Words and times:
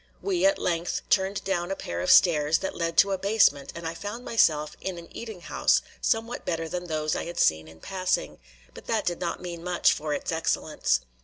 We, 0.19 0.47
at 0.47 0.57
length, 0.57 1.03
turned 1.11 1.43
down 1.43 1.69
a 1.69 1.75
pair 1.75 2.01
of 2.01 2.09
stairs 2.09 2.57
that 2.57 2.75
led 2.75 2.97
to 2.97 3.11
a 3.11 3.19
basement 3.19 3.71
and 3.75 3.87
I 3.87 3.93
found 3.93 4.25
myself 4.25 4.75
in 4.81 4.97
an 4.97 5.15
eating 5.15 5.41
house 5.41 5.83
somewhat 6.01 6.43
better 6.43 6.67
than 6.67 6.87
those 6.87 7.15
I 7.15 7.25
had 7.25 7.39
seen 7.39 7.67
in 7.67 7.81
passing; 7.81 8.39
but 8.73 8.87
that 8.87 9.05
did 9.05 9.19
not 9.19 9.43
mean 9.43 9.63
much 9.63 9.93
for 9.93 10.15
its 10.15 10.31
excellence. 10.31 11.01